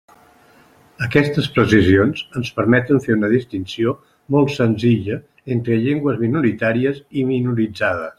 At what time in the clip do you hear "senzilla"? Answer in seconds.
4.55-5.19